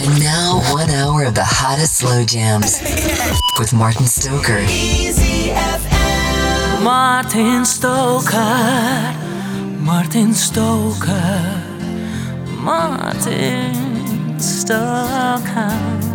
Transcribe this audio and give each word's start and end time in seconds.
And 0.00 0.20
now, 0.20 0.60
one 0.72 0.90
hour 0.90 1.24
of 1.24 1.34
the 1.34 1.42
hottest 1.44 1.96
slow 1.96 2.24
jams 2.24 2.80
with 3.58 3.72
Martin 3.72 4.06
Stoker. 4.06 4.60
Easy 4.60 5.50
FM. 5.50 6.84
Martin 6.84 7.64
Stoker, 7.64 9.16
Martin 9.80 10.34
Stoker, 10.34 11.64
Martin 12.62 14.38
Stoker. 14.38 16.07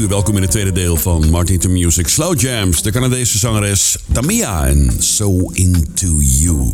Welkom 0.00 0.36
in 0.36 0.42
het 0.42 0.50
tweede 0.50 0.72
deel 0.72 0.96
van 0.96 1.30
Martin 1.30 1.58
to 1.58 1.68
Music 1.68 2.08
Slow 2.08 2.40
Jams. 2.40 2.82
De 2.82 2.90
Canadese 2.90 3.38
zangeres 3.38 3.96
Tamia 4.12 4.66
en 4.66 4.90
So 4.98 5.50
Into 5.52 6.20
You. 6.20 6.72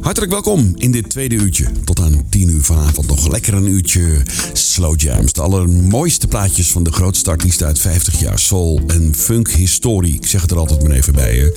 Hartelijk 0.00 0.32
welkom 0.32 0.72
in 0.76 0.90
dit 0.90 1.10
tweede 1.10 1.34
uurtje. 1.34 1.66
Tot 1.84 2.00
aan 2.00 2.26
10 2.28 2.48
uur 2.48 2.62
vanavond 2.62 3.06
nog 3.06 3.28
lekker 3.28 3.54
een 3.54 3.66
uurtje 3.66 4.22
Slow 4.52 5.00
Jams. 5.00 5.32
De 5.32 5.40
allermooiste 5.40 6.26
plaatjes 6.26 6.70
van 6.70 6.82
de 6.82 6.92
grootste 6.92 7.30
artiesten 7.30 7.66
uit 7.66 7.78
50 7.78 8.20
jaar 8.20 8.38
soul 8.38 8.80
en 8.86 9.14
funk 9.14 9.50
historie. 9.50 10.14
Ik 10.14 10.26
zeg 10.26 10.40
het 10.40 10.50
er 10.50 10.58
altijd 10.58 10.82
maar 10.82 10.96
even 10.96 11.12
bij. 11.12 11.36
Hè. 11.36 11.50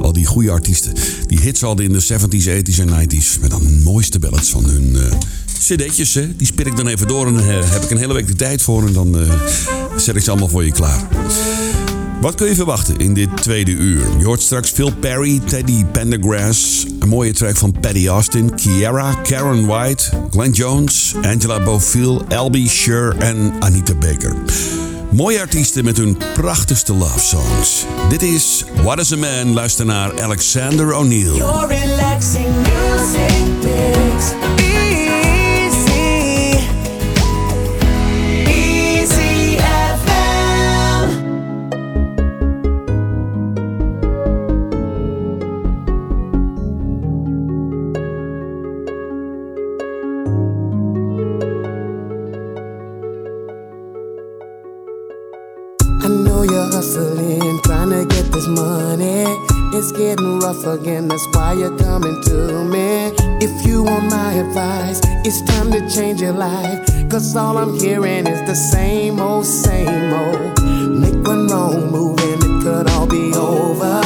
Al 0.00 0.12
die 0.12 0.26
goede 0.26 0.50
artiesten. 0.50 0.94
Die 1.26 1.40
hits 1.40 1.60
hadden 1.60 1.84
in 1.84 1.92
de 1.92 2.02
70s, 2.02 2.48
80s 2.48 2.78
en 2.78 2.88
90s. 2.88 3.40
Met 3.40 3.50
dan 3.50 3.82
mooiste 3.82 4.18
ballads 4.18 4.50
van 4.50 4.64
hun... 4.64 4.92
Uh, 4.94 5.12
cd'tjes, 5.58 6.14
hè? 6.14 6.36
die 6.36 6.46
spit 6.46 6.66
ik 6.66 6.76
dan 6.76 6.86
even 6.86 7.08
door 7.08 7.26
en 7.26 7.34
uh, 7.34 7.70
heb 7.70 7.82
ik 7.82 7.90
een 7.90 7.96
hele 7.96 8.14
week 8.14 8.26
de 8.26 8.34
tijd 8.34 8.62
voor 8.62 8.86
en 8.86 8.92
dan 8.92 9.18
uh, 9.18 9.32
zet 9.96 10.16
ik 10.16 10.22
ze 10.22 10.30
allemaal 10.30 10.48
voor 10.48 10.64
je 10.64 10.72
klaar. 10.72 11.06
Wat 12.20 12.34
kun 12.34 12.46
je 12.46 12.54
verwachten 12.54 12.96
in 12.96 13.14
dit 13.14 13.42
tweede 13.42 13.70
uur? 13.70 14.06
Je 14.18 14.24
hoort 14.24 14.42
straks 14.42 14.70
Phil 14.70 14.92
Perry, 15.00 15.38
Teddy 15.38 15.84
Pendergrass, 15.84 16.86
een 17.00 17.08
mooie 17.08 17.32
track 17.32 17.56
van 17.56 17.80
Paddy 17.80 18.08
Austin, 18.08 18.54
Kiara, 18.54 19.14
Karen 19.14 19.66
White, 19.66 20.04
Glenn 20.30 20.52
Jones, 20.52 21.14
Angela 21.22 21.62
Bofill, 21.62 22.20
Albie 22.28 22.68
Sher 22.68 23.16
en 23.18 23.52
Anita 23.60 23.94
Baker. 23.94 24.34
Mooie 25.10 25.40
artiesten 25.40 25.84
met 25.84 25.96
hun 25.96 26.18
prachtigste 26.34 26.94
love 26.94 27.18
songs. 27.18 27.84
Dit 28.08 28.22
is 28.22 28.64
What 28.82 28.98
is 28.98 29.12
a 29.12 29.16
Man? 29.16 29.52
Luister 29.52 29.86
naar 29.86 30.22
Alexander 30.22 30.94
O'Neill. 30.94 31.42
Again, 60.70 61.08
that's 61.08 61.26
why 61.34 61.52
you're 61.52 61.76
coming 61.78 62.20
to 62.24 62.64
me. 62.64 63.12
If 63.40 63.66
you 63.66 63.82
want 63.82 64.10
my 64.10 64.32
advice, 64.32 65.00
it's 65.24 65.40
time 65.42 65.70
to 65.72 65.88
change 65.88 66.20
your 66.20 66.32
life. 66.32 66.86
Cause 67.10 67.34
all 67.36 67.56
I'm 67.56 67.78
hearing 67.78 68.26
is 68.26 68.40
the 68.46 68.54
same 68.54 69.20
old, 69.20 69.46
same 69.46 70.12
old. 70.12 70.62
Make 71.00 71.26
one 71.26 71.46
wrong 71.48 71.90
move 71.90 72.18
and 72.20 72.42
it 72.42 72.62
could 72.62 72.90
all 72.90 73.06
be 73.06 73.32
over. 73.34 74.00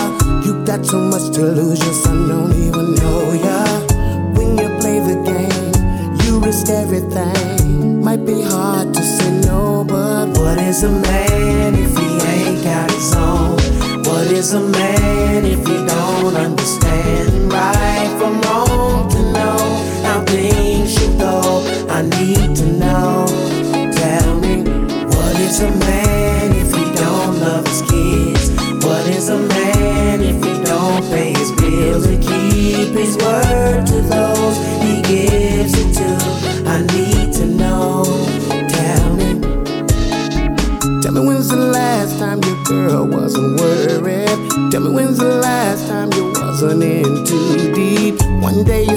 You 0.44 0.64
got 0.64 0.84
too 0.84 1.00
much 1.00 1.34
to 1.34 1.42
lose, 1.42 1.80
your 1.84 1.94
son 1.94 2.28
don't 2.28 2.52
even 2.52 2.94
know 2.94 3.32
ya. 3.32 3.64
When 4.36 4.58
you 4.58 4.68
play 4.80 5.00
the 5.00 5.18
game, 5.24 6.24
you 6.24 6.38
risk 6.40 6.68
everything. 6.68 8.04
Might 8.04 8.24
be 8.24 8.42
hard 8.42 8.94
to 8.94 9.02
say 9.02 9.30
no, 9.46 9.84
but 9.84 10.28
what 10.38 10.58
is 10.58 10.82
a 10.84 10.90
man 10.90 11.74
if 11.74 11.96
he 11.96 12.06
ain't 12.28 12.64
got 12.64 12.91
is 14.42 14.54
a 14.54 14.60
man 14.60 15.44
if 15.44 15.64
he 15.68 15.76
don't 15.86 16.34
understand 16.34 17.31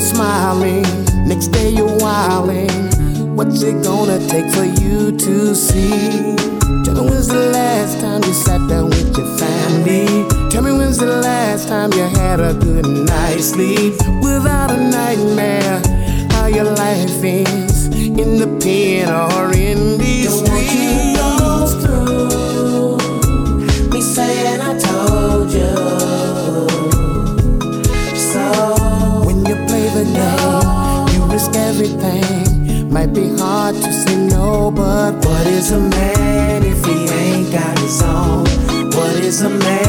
smiling, 0.06 0.86
next 1.28 1.48
day 1.48 1.70
you're 1.70 1.98
wilding. 1.98 2.70
What's 3.36 3.62
it 3.64 3.84
gonna 3.84 4.20
take 4.28 4.50
for 4.54 4.64
you 4.64 5.12
to 5.18 5.56
see? 5.56 6.36
Tell 6.84 6.94
me 6.94 7.10
when's 7.10 7.28
the 7.28 7.50
last 7.52 8.00
time 8.00 8.24
you 8.24 8.34
sat 8.34 8.62
down 8.70 8.90
with 8.90 9.18
your 9.18 9.38
family? 9.38 10.06
Tell 10.52 10.62
me 10.62 10.72
when's 10.72 10.98
the 10.98 11.08
last 11.08 11.68
time 11.68 11.92
you 11.94 12.04
had 12.04 12.40
a 12.40 12.54
good 12.54 12.86
night's 12.86 13.50
sleep 13.52 13.94
without 14.22 14.70
a 14.72 14.78
nightmare? 14.78 15.82
How 16.32 16.46
your 16.48 16.66
life 16.66 17.24
is 17.24 17.88
in 17.88 18.38
the 18.38 18.48
pen 18.62 19.10
or 19.10 19.52
in 19.54 19.95
What 39.46 39.85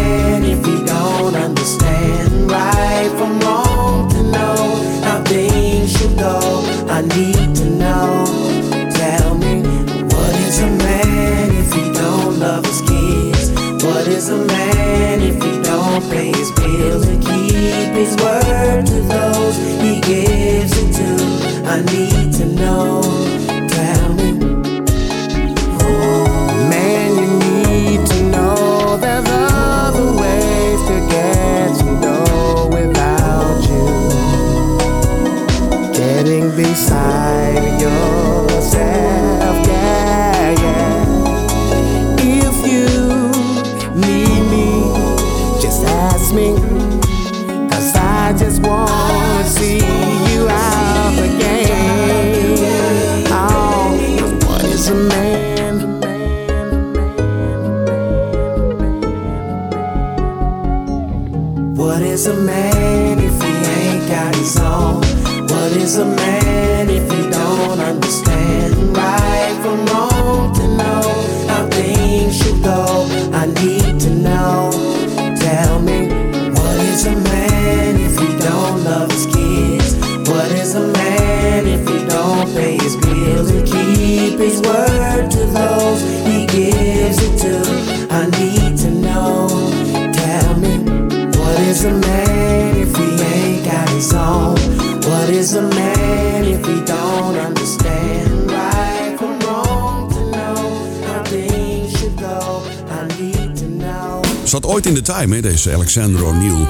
Zat 104.44 104.66
ooit 104.66 104.86
in 104.86 104.94
de 104.94 105.02
time, 105.02 105.34
hè, 105.34 105.40
deze 105.40 105.74
Alexander 105.74 106.24
O'Neill. 106.24 106.66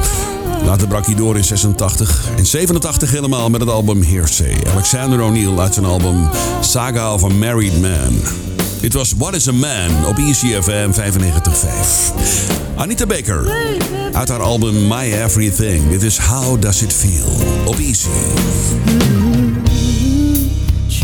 Later 0.67 0.89
brak 0.89 1.07
hij 1.07 1.15
door 1.15 1.37
in 1.37 1.45
86. 1.45 2.29
In 2.37 2.47
87 2.47 3.11
helemaal 3.11 3.51
met 3.51 3.61
het 3.61 3.71
album 3.71 4.03
Hearsay. 4.03 4.57
Alexander 4.73 5.23
O'Neill 5.23 5.59
uit 5.59 5.75
zijn 5.75 5.87
album 5.87 6.29
Saga 6.61 7.15
of 7.15 7.25
a 7.25 7.29
Married 7.29 7.81
Man. 7.81 8.21
Dit 8.81 8.93
was 8.93 9.13
What 9.17 9.35
is 9.35 9.49
a 9.49 9.53
Man 9.53 10.07
op 10.07 10.17
ECFM 10.19 10.91
95.5. 10.91 10.97
Anita 12.77 13.07
Baker 13.07 13.51
uit 14.13 14.29
haar 14.29 14.43
album 14.43 14.87
My 14.87 15.23
Everything. 15.25 15.91
Dit 15.91 16.03
is 16.03 16.19
How 16.19 16.63
Does 16.63 16.83
It 16.83 16.93
Feel 16.93 17.29
op 17.65 17.77
Easy. 17.79 18.09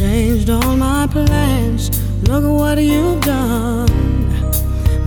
changed 0.02 0.48
all 0.48 0.76
my 0.76 1.06
plans. 1.06 1.90
Look 2.28 2.44
what 2.44 2.78
you've 2.78 3.20
done. 3.20 3.88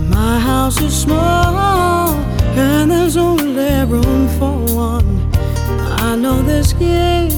My 0.08 0.38
house 0.38 0.84
is 0.84 1.00
small, 1.00 2.14
and 2.56 2.90
there's 2.90 3.16
only 3.16 3.84
room 3.84 4.28
for 4.38 4.56
one. 4.74 5.30
I 6.08 6.16
know 6.16 6.42
this 6.42 6.72
game, 6.72 7.30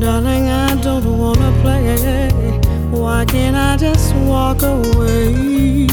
darling. 0.00 0.48
I 0.48 0.74
don't 0.80 1.18
wanna 1.18 1.52
play. 1.62 2.30
Why 2.90 3.24
can't 3.24 3.56
I 3.56 3.76
just 3.76 4.14
walk 4.16 4.62
away? 4.62 5.86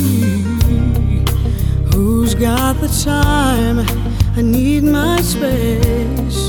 Who's 1.93 2.33
got 2.35 2.79
the 2.79 2.89
time? 3.03 3.79
I 4.37 4.41
need 4.41 4.83
my 4.83 5.21
space. 5.21 6.47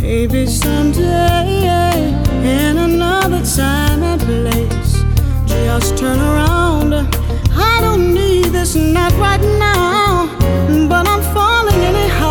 Maybe 0.00 0.46
someday, 0.46 2.12
in 2.42 2.76
another 2.76 3.42
time 3.44 4.02
and 4.02 4.20
place, 4.20 5.02
just 5.46 5.96
turn 5.96 6.18
around. 6.18 6.92
I 7.56 7.80
don't 7.80 8.12
need 8.12 8.46
this, 8.46 8.74
not 8.74 9.12
right 9.14 9.40
now, 9.40 10.28
but 10.88 11.08
I'm 11.08 11.23
falling 11.64 11.84
anyhow. 11.84 12.23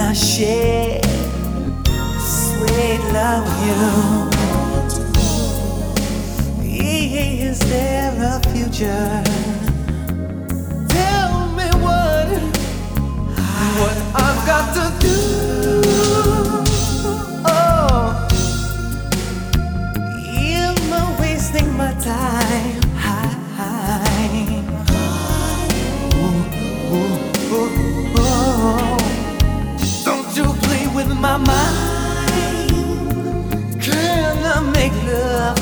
I 0.00 0.12
share 0.12 1.00
sweet 2.18 3.00
love 3.12 3.44
with 3.44 3.66
you? 3.66 4.28
Is 7.48 7.58
there 7.58 8.12
a 8.16 8.40
future? 8.50 9.22
Tell 10.88 11.48
me 11.56 11.68
what 11.84 12.28
what 13.78 13.96
I've 14.14 14.46
got 14.46 14.74
to 14.74 14.86
do. 15.04 15.82
Oh, 17.44 18.28
am 20.26 20.92
I 20.92 21.16
wasting 21.20 21.76
my 21.76 21.92
time? 21.94 22.87
my 31.38 31.46
mind. 31.46 32.72
Can 33.82 34.44
I 34.44 34.60
make 34.72 34.92
love? 35.04 35.57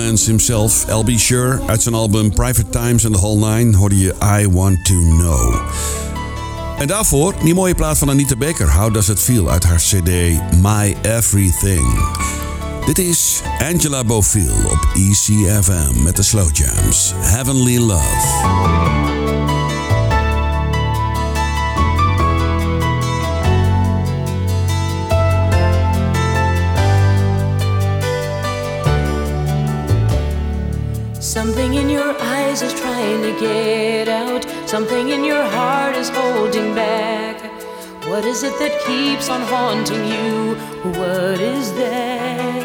Himself, 0.00 0.84
LB 0.88 1.10
Sure, 1.16 1.60
uit 1.66 1.82
zijn 1.82 1.94
album 1.94 2.30
Private 2.32 2.68
Times 2.68 3.04
and 3.04 3.14
the 3.14 3.20
Whole 3.20 3.54
Nine 3.54 3.76
hoorde 3.76 3.98
je 3.98 4.14
I 4.40 4.48
Want 4.50 4.84
To 4.84 4.94
Know. 4.94 5.60
En 6.78 6.86
daarvoor 6.86 7.34
die 7.42 7.54
mooie 7.54 7.74
plaat 7.74 7.98
van 7.98 8.10
Anita 8.10 8.36
Baker, 8.36 8.72
How 8.72 8.94
Does 8.94 9.08
It 9.08 9.20
Feel, 9.20 9.50
uit 9.50 9.64
haar 9.64 9.76
cd 9.76 10.10
My 10.60 10.96
Everything. 11.02 12.08
Dit 12.86 12.98
is 12.98 13.42
Angela 13.72 14.04
Bofill 14.04 14.64
op 14.64 14.88
ECFM 14.94 16.02
met 16.02 16.16
de 16.16 16.22
Slow 16.22 16.56
Jams, 16.56 17.12
Heavenly 17.16 17.78
Love. 17.78 19.21
Something 34.72 35.10
in 35.10 35.22
your 35.22 35.42
heart 35.42 35.94
is 35.96 36.08
holding 36.08 36.74
back. 36.74 37.36
What 38.08 38.24
is 38.24 38.42
it 38.42 38.58
that 38.58 38.72
keeps 38.86 39.28
on 39.28 39.42
haunting 39.42 40.02
you? 40.06 40.54
What 40.98 41.38
is 41.38 41.74
that? 41.74 42.62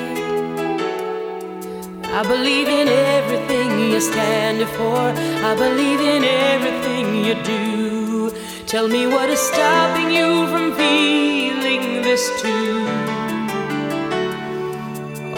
I 2.19 2.23
believe 2.23 2.69
in 2.69 2.87
everything 2.87 3.91
you 3.91 3.99
stand 3.99 4.65
for. 4.77 5.01
I 5.49 5.53
believe 5.57 5.99
in 5.99 6.23
everything 6.23 7.25
you 7.25 7.35
do. 7.43 8.31
Tell 8.67 8.87
me 8.87 9.05
what 9.07 9.29
is 9.29 9.41
stopping 9.41 10.09
you 10.09 10.47
from 10.47 10.75
feeling 10.77 12.03
this 12.07 12.23
too. 12.41 12.87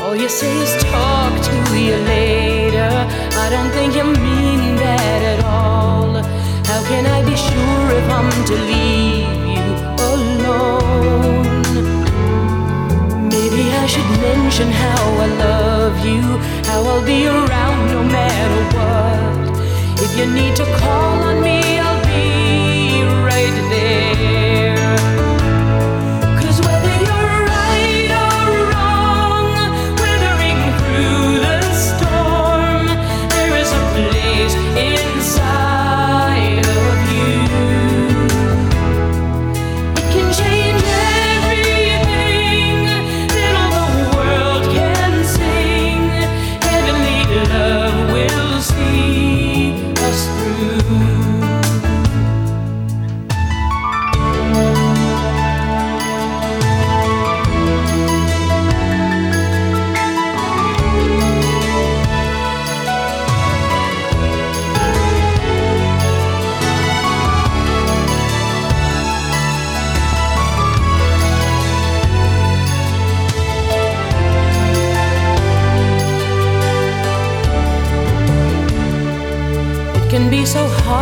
All 0.04 0.16
you 0.16 0.30
say 0.30 0.56
is 0.66 0.84
talk 0.84 1.34
to 1.50 1.80
you 1.80 1.98
later. 2.14 2.92
I 3.44 3.50
don't 3.50 3.72
think 3.72 3.96
you 3.96 4.04
mean 4.04 4.76
that 4.76 5.22
at 5.34 5.44
all. 5.46 6.39
How 6.70 6.84
can 6.84 7.08
I 7.08 7.24
be 7.26 7.36
sure 7.36 7.86
if 8.00 8.08
I'm 8.18 8.30
to 8.46 8.56
leave 8.72 9.42
you 9.56 9.68
alone? 10.14 11.64
Maybe 13.28 13.64
I 13.74 13.88
should 13.88 14.10
mention 14.22 14.70
how 14.70 15.04
I 15.26 15.28
love 15.48 16.06
you, 16.06 16.22
how 16.70 16.84
I'll 16.84 17.04
be 17.04 17.26
around 17.26 17.88
no 17.96 18.04
matter 18.04 18.62
what. 18.78 19.60
If 20.00 20.16
you 20.16 20.28
need 20.32 20.56
to 20.58 20.66
call 20.78 21.24
on 21.30 21.42
me, 21.42 21.79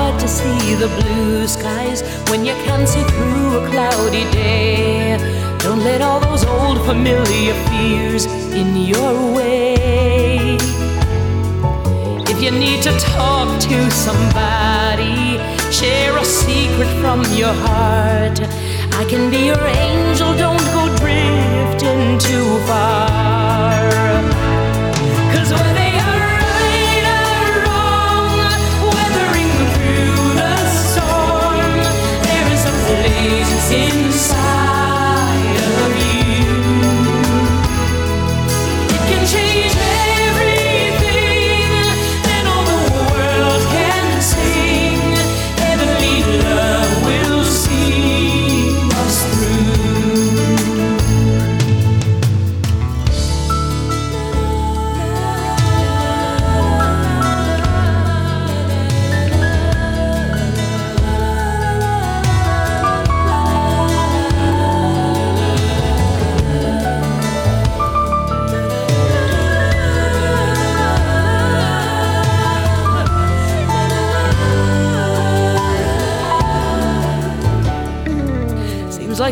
hard 0.07 0.19
to 0.21 0.27
see 0.27 0.75
the 0.75 0.87
blue 0.99 1.47
skies 1.47 2.01
when 2.29 2.45
you 2.45 2.53
can't 2.65 2.87
see 2.87 3.03
through 3.03 3.57
a 3.59 3.69
cloudy 3.69 4.23
day. 4.31 5.17
Don't 5.59 5.83
let 5.83 6.01
all 6.01 6.19
those 6.19 6.45
old 6.45 6.77
familiar 6.85 7.55
fears 7.67 8.25
in 8.61 8.69
your 8.77 9.13
way. 9.35 10.57
If 12.31 12.41
you 12.41 12.51
need 12.51 12.81
to 12.83 12.93
talk 12.99 13.59
to 13.69 13.91
somebody, 13.91 15.39
share 15.71 16.15
a 16.17 16.25
secret 16.25 16.91
from 17.01 17.19
your 17.41 17.55
heart. 17.67 18.39
I 19.01 19.03
can 19.11 19.29
be 19.29 19.41
your 19.51 19.63
angel, 19.67 20.29
don't 20.45 20.67
go 20.75 20.83
drifting 21.01 22.17
too 22.19 22.49
far. 22.67 23.26
Place 33.69 34.06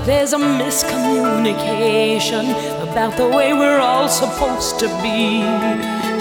there's 0.06 0.34
a 0.34 0.38
miscommunication 0.38 2.52
about 2.84 3.18
the 3.18 3.28
way 3.28 3.54
we're 3.54 3.80
all 3.80 4.08
supposed 4.08 4.78
to 4.80 4.88
be. 5.02 5.42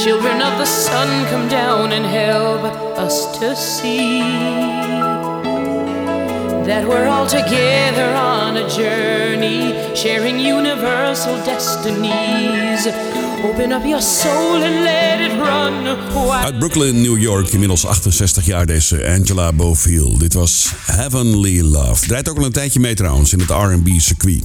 Children 0.03 0.41
of 0.41 0.57
the 0.59 0.65
sun, 0.65 1.27
come 1.27 1.47
down 1.49 1.93
and 1.93 2.07
help 2.07 2.63
us 2.99 3.39
to 3.39 3.55
see 3.55 4.21
that 6.65 6.89
we're 6.89 7.07
all 7.07 7.27
together 7.27 8.15
on 8.15 8.57
a 8.57 8.67
journey, 8.71 9.95
sharing 9.95 10.39
universal 10.39 11.37
destinies. 11.45 12.87
Open 13.45 13.73
up 13.73 13.85
your 13.85 14.03
soul 14.03 14.63
and 14.63 14.83
let 14.83 15.21
it 15.21 15.39
run. 15.39 15.87
Uit 16.31 16.59
Brooklyn, 16.59 17.01
New 17.01 17.21
York, 17.21 17.49
inmiddels 17.49 17.87
68 17.87 18.45
jaar 18.45 18.67
deze 18.67 19.07
Angela 19.19 19.53
Beaufield. 19.53 20.21
Dit 20.21 20.33
was 20.33 20.73
Heavenly 20.87 21.61
Love. 21.61 22.07
Draait 22.07 22.29
ook 22.29 22.39
al 22.39 22.45
een 22.45 22.53
tijdje 22.53 22.81
mee 22.81 22.95
trouwens 22.95 23.33
in 23.33 23.41
het 23.41 23.51
R&B 23.51 23.89
circuit. 23.97 24.45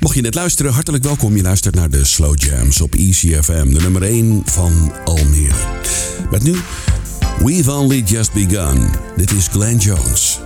Mocht 0.00 0.14
je 0.14 0.20
net 0.20 0.34
luisteren, 0.34 0.72
hartelijk 0.72 1.04
welkom. 1.04 1.36
Je 1.36 1.42
luistert 1.42 1.74
naar 1.74 1.90
de 1.90 2.04
Slow 2.04 2.42
Jams 2.42 2.80
op 2.80 2.94
ECFM, 2.94 3.72
de 3.72 3.80
nummer 3.80 4.02
1 4.02 4.42
van 4.44 4.92
Almere. 5.04 5.64
Met 6.30 6.42
nu, 6.42 6.56
We've 7.44 7.72
Only 7.72 8.02
Just 8.06 8.32
Begun. 8.32 8.90
Dit 9.16 9.32
is 9.32 9.48
Glenn 9.48 9.76
Jones. 9.76 10.40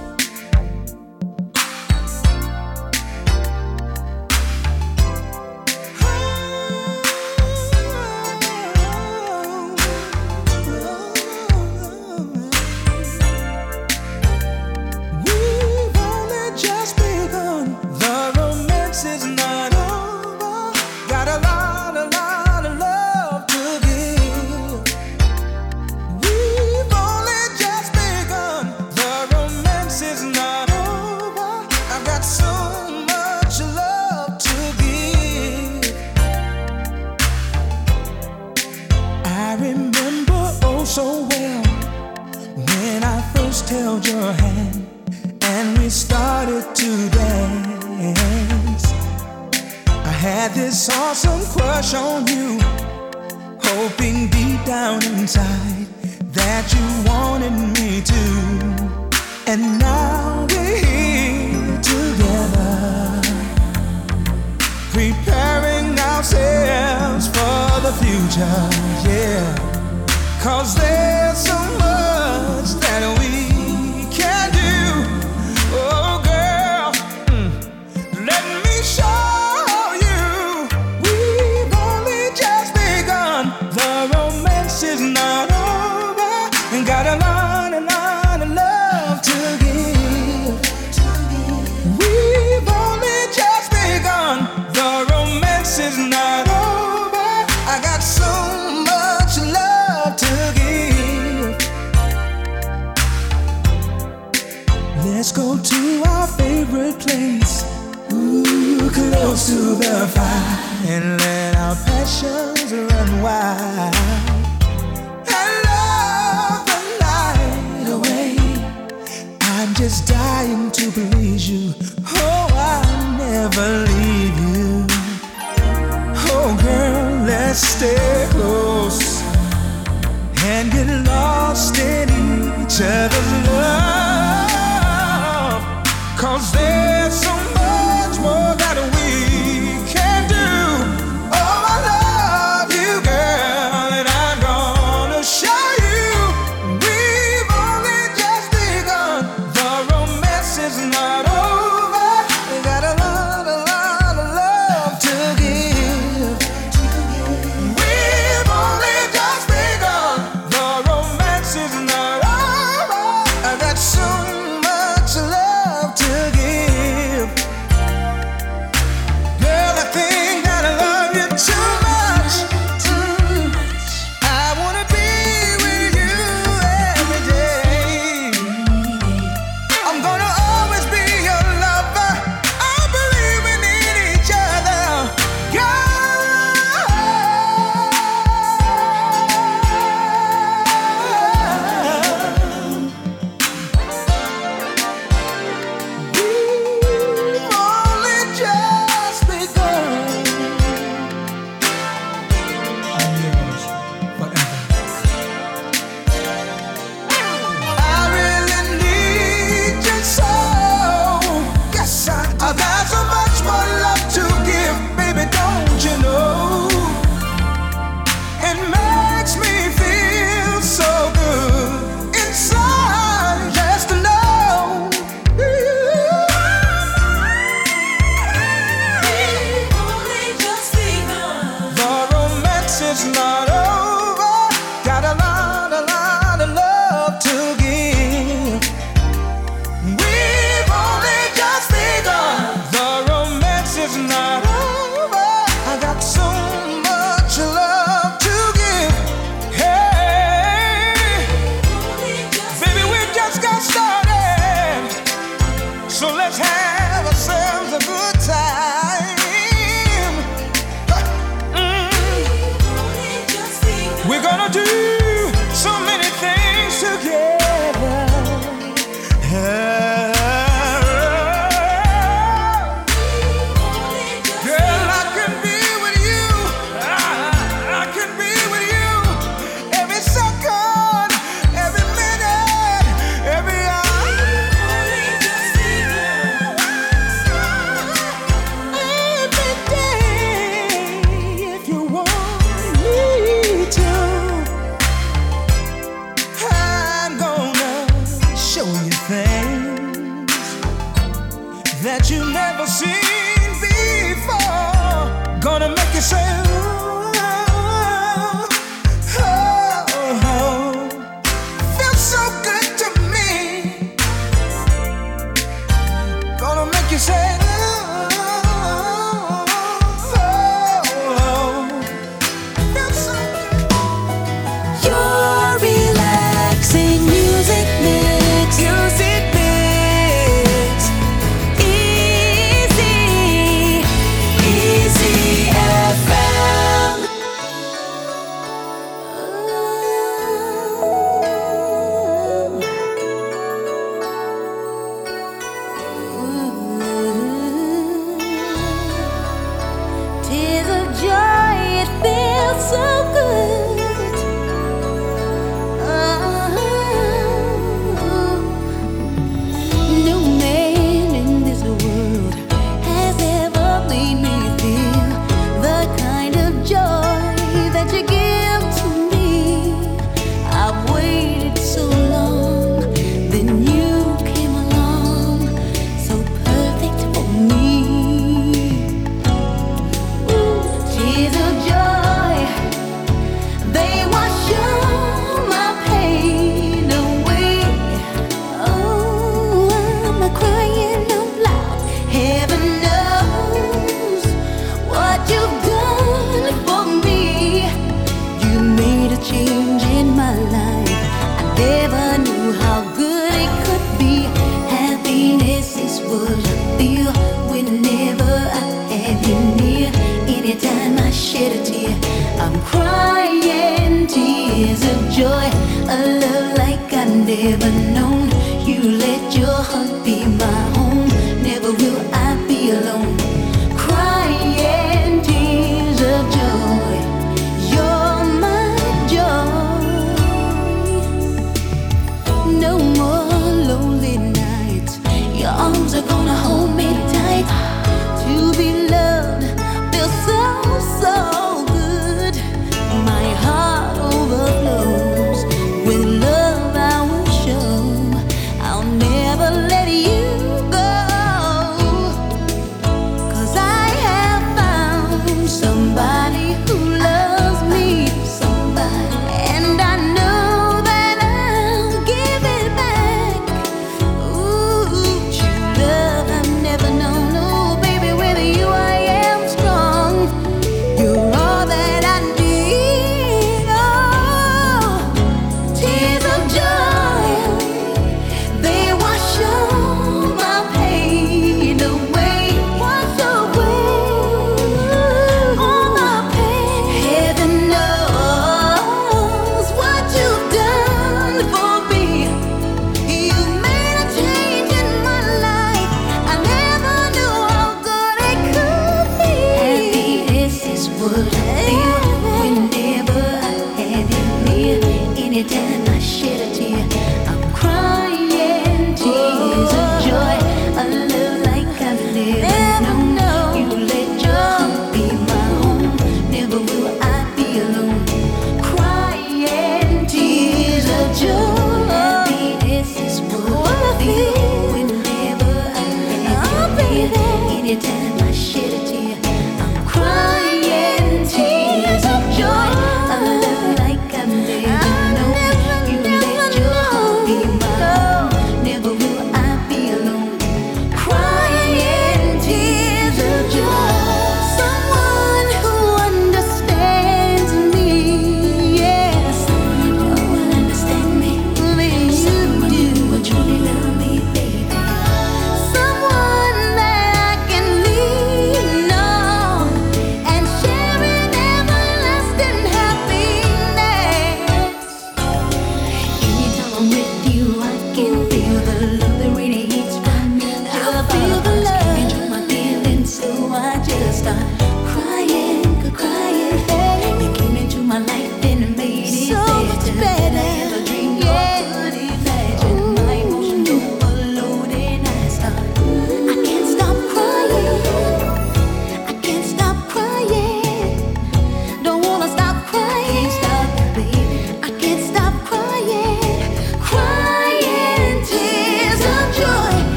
Stay. 70.71 71.20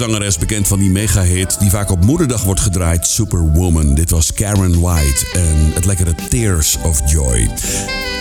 Zangeres, 0.00 0.38
bekend 0.38 0.68
van 0.68 0.78
die 0.78 0.90
mega-hit 0.90 1.56
die 1.58 1.70
vaak 1.70 1.90
op 1.90 2.04
moederdag 2.04 2.42
wordt 2.42 2.60
gedraaid, 2.60 3.06
Superwoman. 3.06 3.94
Dit 3.94 4.10
was 4.10 4.32
Karen 4.32 4.80
White 4.80 5.26
en 5.32 5.72
het 5.74 5.84
lekkere 5.84 6.14
Tears 6.28 6.78
of 6.82 7.00
Joy. 7.10 7.50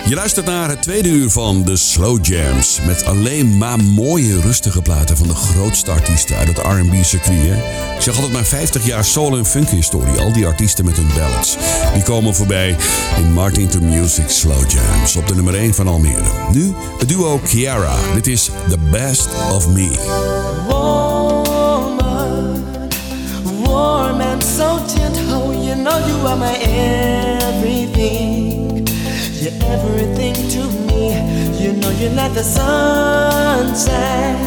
Je 0.05 0.15
luistert 0.15 0.45
naar 0.45 0.69
het 0.69 0.81
tweede 0.81 1.09
uur 1.09 1.29
van 1.29 1.63
de 1.63 1.75
Slow 1.75 2.25
Jams. 2.25 2.79
Met 2.85 3.05
alleen 3.05 3.57
maar 3.57 3.79
mooie, 3.79 4.41
rustige 4.41 4.81
platen 4.81 5.17
van 5.17 5.27
de 5.27 5.35
grootste 5.35 5.91
artiesten 5.91 6.35
uit 6.35 6.47
het 6.47 6.57
RB-circuit. 6.57 7.57
Ik 7.95 8.01
zeg 8.01 8.15
altijd 8.15 8.33
maar 8.33 8.45
50 8.45 8.85
jaar 8.85 9.05
soul- 9.05 9.37
en 9.37 9.45
funk-historie. 9.45 10.19
Al 10.19 10.33
die 10.33 10.45
artiesten 10.45 10.85
met 10.85 10.95
hun 10.95 11.09
ballads. 11.15 11.57
Die 11.93 12.03
komen 12.03 12.35
voorbij 12.35 12.75
in 13.17 13.33
Martin 13.33 13.67
to 13.67 13.79
Music 13.79 14.29
Slow 14.29 14.69
Jams. 14.69 15.15
Op 15.15 15.27
de 15.27 15.35
nummer 15.35 15.55
1 15.55 15.73
van 15.73 15.87
Almere. 15.87 16.31
Nu 16.51 16.73
het 16.97 17.07
duo 17.07 17.37
Kiara. 17.37 17.95
Dit 18.13 18.27
is 18.27 18.49
The 18.69 18.77
Best 18.91 19.27
of 19.51 19.69
Me. 19.69 21.48
So 25.13 25.21
gentle, 25.21 25.53
you 25.53 25.75
know 25.75 25.97
you 26.07 26.27
are 26.27 26.37
my 26.37 26.55
everything. 26.57 28.07
You're 29.41 29.53
everything 29.63 30.35
to 30.49 30.69
me. 30.87 31.13
You 31.59 31.73
know 31.73 31.91
you're 31.91 32.11
like 32.11 32.33
the 32.33 32.43
sunshine. 32.43 34.37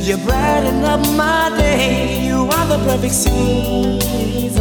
You 0.00 0.16
brighten 0.18 0.84
up 0.84 1.00
my 1.16 1.50
day. 1.56 2.24
You 2.26 2.48
are 2.48 2.66
the 2.66 2.78
perfect 2.86 3.14
season. 3.14 4.60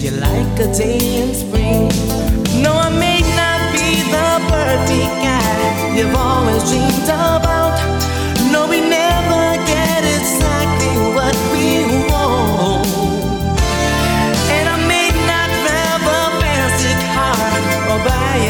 You're 0.00 0.20
like 0.20 0.58
a 0.60 0.66
day 0.72 1.22
in 1.22 1.34
spring. 1.34 1.90
No, 2.62 2.72
I 2.72 2.90
may 2.90 3.20
not 3.36 3.72
be 3.72 4.02
the 4.10 4.40
perfect 4.48 5.14
guy 5.22 5.94
you've 5.96 6.14
always 6.14 6.62
dreamed 6.70 7.04
about. 7.04 7.78
No, 8.52 8.66
we 8.68 8.80
never 8.80 9.56
get 9.66 10.04
exactly 10.04 10.56
what 10.56 10.65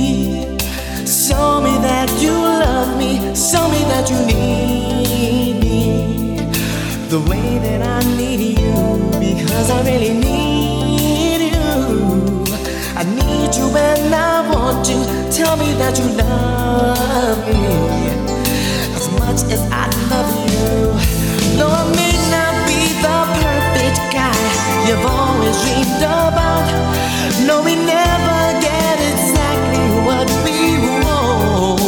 Show 1.07 1.61
me 1.61 1.79
that 1.83 2.11
you 2.21 2.33
love 2.33 2.97
me. 2.99 3.19
Show 3.35 3.69
me 3.69 3.81
that 3.91 4.11
you 4.11 4.19
need 4.27 5.61
me. 5.61 6.39
The 7.09 7.21
way 7.21 7.59
that 7.59 7.83
I 7.83 8.01
need 8.17 8.59
you. 8.59 8.75
Because 9.19 9.71
I 9.71 9.83
really 9.85 10.15
need 10.15 11.53
you. 11.53 12.45
I 12.97 13.05
need 13.05 13.55
you 13.55 13.67
and 13.77 14.15
I 14.15 14.51
want 14.51 14.89
you. 14.89 15.01
Tell 15.31 15.57
me 15.57 15.75
that 15.75 15.99
you 15.99 16.07
love 16.17 17.39
me 17.47 17.61
as 18.95 19.09
much 19.19 19.43
as 19.53 19.63
I 19.73 19.87
love 20.11 20.33
you. 20.47 20.95
Though 21.59 21.69
I 21.69 21.85
may 21.95 22.15
not 22.31 22.55
be 22.67 22.81
the 23.03 23.17
perfect 23.41 23.99
guy 24.13 24.35
you've 24.89 25.24
dreamed 25.63 26.03
about. 26.03 26.67
No, 27.47 27.63
we 27.63 27.75
never 27.77 28.41
get 28.61 28.97
exactly 29.13 29.85
what 30.07 30.29
we 30.45 30.59
want. 31.05 31.81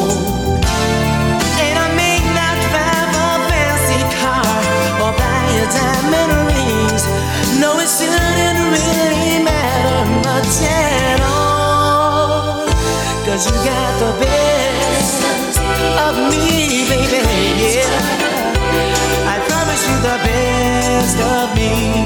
And 1.65 1.77
I 1.87 1.89
may 1.97 2.19
not 2.39 2.59
have 2.77 3.11
a 3.27 3.31
fancy 3.51 4.03
car 4.21 4.57
or 5.03 5.13
buy 5.17 5.45
a 5.63 5.67
diamond 5.79 6.33
rings. 6.49 7.05
No, 7.61 7.79
it 7.81 7.89
shouldn't 7.89 8.61
really 8.77 9.43
matter 9.43 10.01
much 10.27 10.55
at 10.63 11.21
all. 11.23 12.67
Cause 13.27 13.47
you 13.47 13.57
got 13.65 13.93
the 14.05 14.13
best 14.23 15.59
of 16.07 16.15
me, 16.31 16.87
baby. 16.91 17.23
Yeah. 17.75 18.27
I 19.35 19.37
promise 19.49 19.83
you 19.89 19.97
the 20.09 20.19
best 20.29 21.19
of 21.19 21.55
me. 21.57 22.06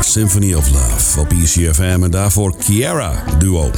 Symphony 0.00 0.54
of 0.54 0.70
Love 0.70 1.20
op 1.20 1.32
ECFM. 1.32 2.02
En 2.02 2.10
daarvoor 2.10 2.56
Kiera 2.56 3.24
duo. 3.38 3.70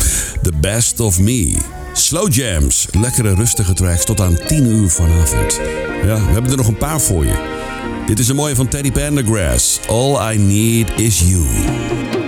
The 0.42 0.53
Best 0.61 1.00
of 1.00 1.20
Me. 1.20 1.57
Slow 1.92 2.32
Jams, 2.32 2.86
lekkere 2.90 3.34
rustige 3.34 3.72
tracks 3.72 4.05
tot 4.05 4.20
aan 4.20 4.38
10 4.46 4.66
uur 4.66 4.88
vanavond. 4.88 5.61
Ja, 6.05 6.26
we 6.26 6.32
hebben 6.32 6.50
er 6.50 6.57
nog 6.57 6.68
een 6.68 6.76
paar 6.76 7.00
voor 7.00 7.24
je. 7.24 7.61
Dit 8.07 8.18
is 8.18 8.28
een 8.28 8.36
mooie 8.36 8.55
van 8.55 8.68
Teddy 8.68 8.92
Pendergrass. 8.92 9.80
All 9.88 10.34
I 10.34 10.38
Need 10.38 11.00
Is 11.00 11.20
You. 11.20 12.22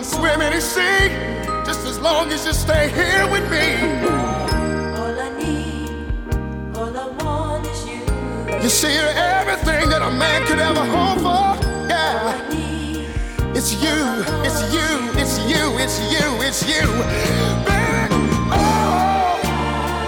Can 0.00 0.08
swim 0.08 0.40
any 0.40 0.60
sea, 0.60 1.08
just 1.66 1.86
as 1.86 1.98
long 1.98 2.32
as 2.32 2.46
you 2.46 2.54
stay 2.54 2.88
here 2.88 3.26
with 3.30 3.44
me. 3.50 3.66
All 4.98 5.14
I 5.26 5.28
need, 5.36 5.90
all 6.74 6.96
I 6.96 7.06
want 7.22 7.66
is 7.66 7.86
you. 7.86 8.00
You 8.62 8.70
see, 8.70 8.94
you're 8.94 9.18
everything 9.36 9.90
that 9.90 10.00
a 10.00 10.10
man 10.10 10.46
could 10.46 10.58
ever 10.58 10.84
hope 10.96 11.18
for. 11.26 11.48
Yeah. 11.92 12.32
It's 13.54 13.74
you, 13.84 13.98
it's 14.46 14.60
you, 14.74 14.88
it's 15.20 15.34
you, 15.52 15.64
it's 15.84 15.98
you, 16.12 16.26
it's 16.48 16.62
you. 16.72 16.86
Baby, 17.68 18.16
all 18.56 19.36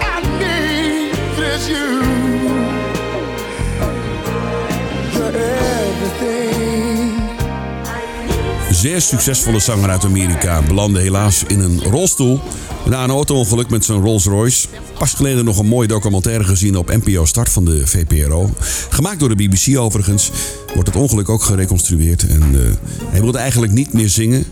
I 0.09 0.17
need 0.41 1.13
is 1.53 1.69
you. 1.69 1.87
You're 5.13 5.35
everything. 5.37 6.72
Zeer 8.83 9.01
succesvolle 9.01 9.59
zanger 9.59 9.89
uit 9.89 10.05
Amerika 10.05 10.61
belandde 10.61 10.99
helaas 10.99 11.43
in 11.47 11.59
een 11.59 11.83
rolstoel 11.83 12.39
na 12.85 13.03
een 13.03 13.09
auto-ongeluk 13.09 13.69
met 13.69 13.85
zijn 13.85 14.01
Rolls 14.01 14.25
Royce. 14.25 14.67
Pas 14.97 15.13
geleden 15.13 15.45
nog 15.45 15.57
een 15.57 15.65
mooie 15.65 15.87
documentaire 15.87 16.43
gezien 16.43 16.75
op 16.75 16.87
NPO 16.89 17.25
Start 17.25 17.49
van 17.49 17.65
de 17.65 17.87
VPRO. 17.87 18.49
Gemaakt 18.89 19.19
door 19.19 19.35
de 19.35 19.35
BBC 19.35 19.77
overigens. 19.77 20.31
Wordt 20.73 20.87
het 20.87 20.97
ongeluk 20.97 21.29
ook 21.29 21.43
gereconstrueerd. 21.43 22.27
En 22.27 22.41
eh, 22.41 22.59
hij 23.11 23.21
wilde 23.21 23.37
eigenlijk 23.37 23.71
niet 23.71 23.93
meer 23.93 24.09
zingen. 24.09 24.45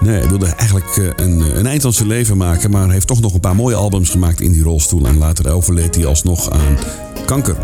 Nee, 0.00 0.18
hij 0.18 0.28
wilde 0.28 0.46
eigenlijk 0.46 0.96
eh, 0.96 1.04
een, 1.26 1.40
een 1.58 1.66
eind 1.66 1.84
aan 1.84 1.92
zijn 1.92 2.08
leven 2.08 2.36
maken. 2.36 2.70
Maar 2.70 2.90
heeft 2.90 3.06
toch 3.06 3.20
nog 3.20 3.34
een 3.34 3.40
paar 3.40 3.56
mooie 3.56 3.76
albums 3.76 4.10
gemaakt 4.10 4.40
in 4.40 4.52
die 4.52 4.62
rolstoel. 4.62 5.06
En 5.06 5.18
later 5.18 5.50
overleed 5.50 5.94
hij 5.94 6.06
alsnog 6.06 6.50
aan 6.50 6.78
kanker. 7.26 7.56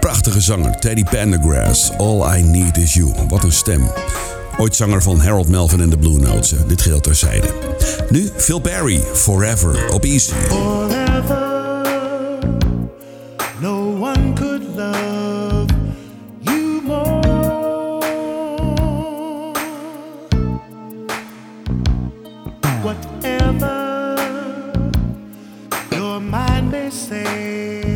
Prachtige 0.00 0.40
zanger, 0.40 0.78
Teddy 0.80 1.04
Pendergrass. 1.04 1.90
All 1.98 2.38
I 2.38 2.42
Need 2.42 2.76
Is 2.76 2.94
You. 2.94 3.12
Wat 3.28 3.44
een 3.44 3.52
stem. 3.52 3.90
Ooit 4.58 4.76
zanger 4.76 5.02
van 5.02 5.18
Harold 5.20 5.48
Melvin 5.48 5.80
en 5.80 5.90
de 5.90 5.98
Blue 5.98 6.20
Notes. 6.20 6.54
Dit 6.66 6.82
geheel 6.82 7.00
terzijde. 7.00 7.48
Nu 8.08 8.30
Phil 8.36 8.60
Perry, 8.60 9.00
Forever, 9.12 9.92
op 9.92 10.04
Easy. 10.04 10.32
Forever. 10.32 11.54
Whatever 22.82 24.16
your 25.90 26.20
mind 26.20 26.70
may 26.70 26.88
say, 26.90 27.95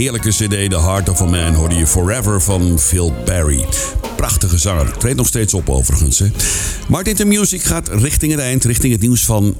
heerlijke 0.00 0.28
cd 0.28 0.70
The 0.70 0.80
Heart 0.80 1.08
of 1.08 1.20
a 1.20 1.24
Man 1.24 1.54
hoorde 1.54 1.74
je 1.74 1.86
Forever 1.86 2.40
van 2.40 2.78
Phil 2.78 3.12
Perry. 3.24 3.64
Prachtige 4.16 4.58
zanger. 4.58 4.98
Treedt 4.98 5.16
nog 5.16 5.26
steeds 5.26 5.54
op 5.54 5.68
overigens. 5.68 6.18
Hè. 6.18 6.26
Martin 6.88 7.14
to 7.14 7.24
Music 7.24 7.62
gaat 7.62 7.88
richting 7.88 8.32
het 8.32 8.40
eind, 8.40 8.64
richting 8.64 8.92
het 8.92 9.02
nieuws 9.02 9.24
van 9.24 9.56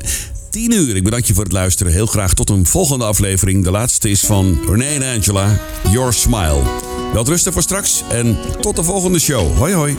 10 0.51 0.73
uur. 0.73 0.97
Ik 0.97 1.05
bedank 1.05 1.25
je 1.25 1.35
voor 1.35 1.45
het 1.45 1.53
luisteren. 1.53 1.93
Heel 1.93 2.07
graag 2.07 2.35
tot 2.35 2.51
een 2.51 2.67
volgende 2.67 3.05
aflevering. 3.05 3.65
De 3.65 3.71
laatste 3.71 4.11
is 4.11 4.21
van 4.21 4.61
Renee 4.69 4.99
en 4.99 5.15
Angela, 5.17 5.61
Your 5.91 6.13
Smile. 6.13 6.63
Wel 7.13 7.25
rusten 7.25 7.53
voor 7.53 7.63
straks 7.63 8.03
en 8.11 8.37
tot 8.61 8.77
de 8.77 8.83
volgende 8.83 9.19
show. 9.19 9.57
Hoi 9.57 9.75
hoi. 9.75 9.97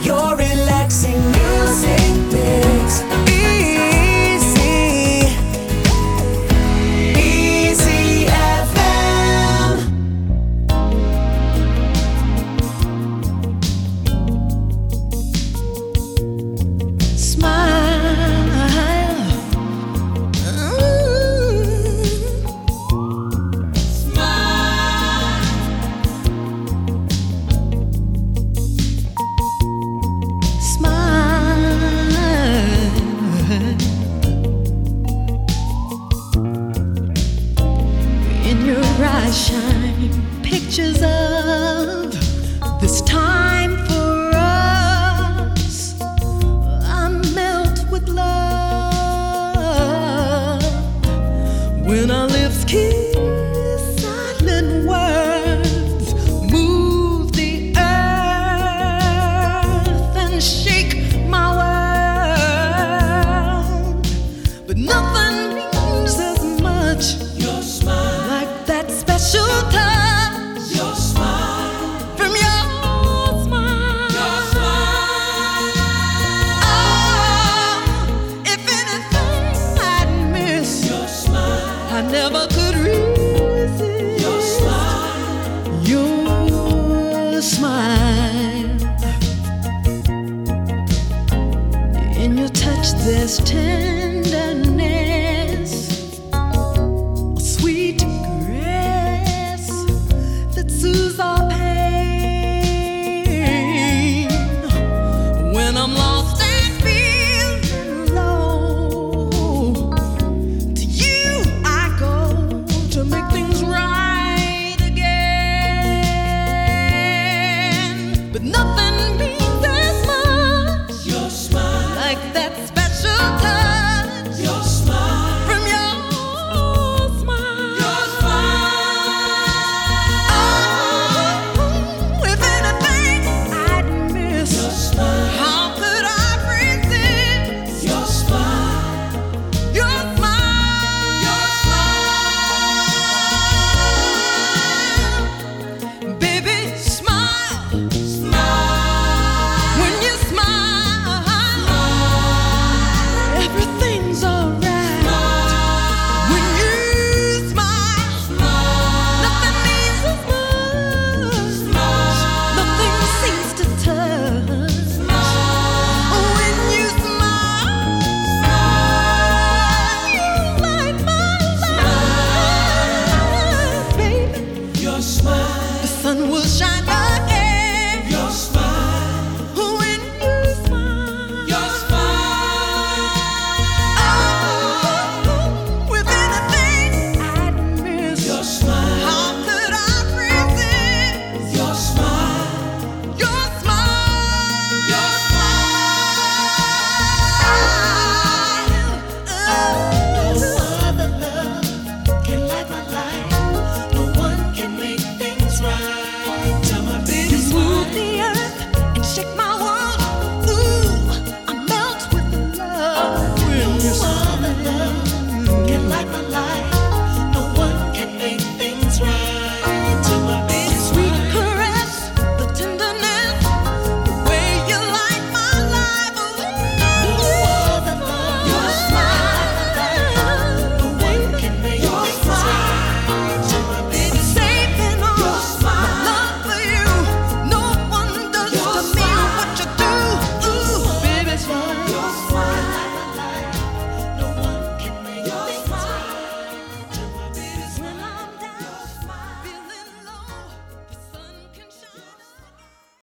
When 51.91 52.09
our 52.09 52.25
lips 52.25 52.63
kiss. 52.63 53.00